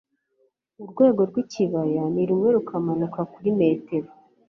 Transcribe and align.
urwego 0.83 1.21
rwikibaya 1.29 2.03
ni 2.13 2.23
rumwe, 2.29 2.49
rukamanuka 2.55 3.19
kuri 3.33 3.49
metero 3.59 4.07